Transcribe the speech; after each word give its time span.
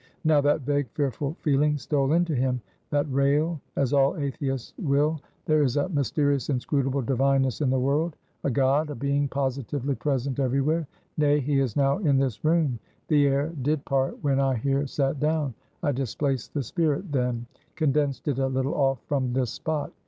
Now, 0.23 0.41
that 0.41 0.61
vague, 0.61 0.89
fearful 0.95 1.35
feeling 1.41 1.77
stole 1.77 2.13
into 2.13 2.33
him, 2.33 2.59
that, 2.89 3.05
rail 3.13 3.61
as 3.75 3.93
all 3.93 4.17
atheists 4.17 4.73
will, 4.79 5.21
there 5.45 5.61
is 5.61 5.77
a 5.77 5.89
mysterious, 5.89 6.49
inscrutable 6.49 7.03
divineness 7.03 7.61
in 7.61 7.69
the 7.69 7.79
world 7.79 8.15
a 8.43 8.49
God 8.49 8.89
a 8.89 8.95
Being 8.95 9.27
positively 9.27 9.93
present 9.93 10.39
everywhere; 10.39 10.87
nay, 11.17 11.39
He 11.39 11.59
is 11.59 11.75
now 11.75 11.99
in 11.99 12.17
this 12.17 12.43
room; 12.43 12.79
the 13.09 13.27
air 13.27 13.49
did 13.61 13.85
part 13.85 14.17
when 14.23 14.39
I 14.39 14.55
here 14.55 14.87
sat 14.87 15.19
down. 15.19 15.53
I 15.83 15.91
displaced 15.91 16.55
the 16.55 16.63
Spirit 16.63 17.11
then 17.11 17.45
condensed 17.75 18.27
it 18.27 18.39
a 18.39 18.47
little 18.47 18.73
off 18.73 19.03
from 19.05 19.33
this 19.33 19.51
spot. 19.51 19.93